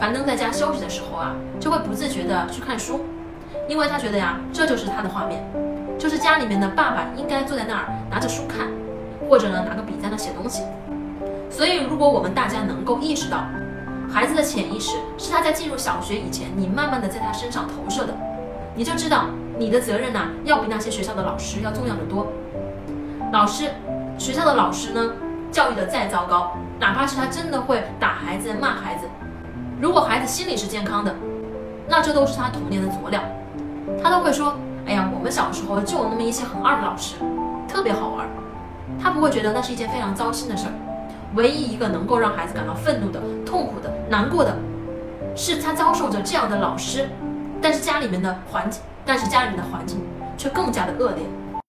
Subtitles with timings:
[0.00, 3.04] 樊登在家休息的时候啊，就会不自觉的去看书，
[3.68, 5.44] 因为他觉得呀，这就是他的画面，
[5.98, 8.68] 就是家里面的爸爸应该坐在那儿拿着书看，
[9.28, 10.62] 或者呢拿个笔在那写东西。
[11.50, 13.44] 所以，如果我们大家能够意识到，
[14.08, 18.14] 孩子的潜意识是他在进入小学以前，你慢慢的在他身上投射的，
[18.76, 19.24] 你就知道
[19.58, 22.28] 你的责任呐，要比那些学校的老师要重要的多。
[23.32, 23.70] 老师，
[24.16, 25.10] 学校的老师呢，
[25.50, 29.06] 教育的再糟糕，哪怕是他真的会打孩子、骂孩子，
[29.80, 31.14] 如果孩子心理是健康的，
[31.88, 33.22] 那这都是他童年的佐料，
[34.02, 37.14] 他都会说，哎呀，我们小时候就有那么一些很二的老师，
[37.68, 38.26] 特别好玩，
[39.00, 40.72] 他不会觉得那是一件非常糟心的事儿。
[41.36, 44.56] 唯一一个能够让孩子感到愤怒的、痛苦的、难过的，
[45.36, 47.08] 是他遭受着这样的老师，
[47.62, 50.00] 但是家里面的环境，但是家里面的环境
[50.36, 51.22] 却更加的恶劣。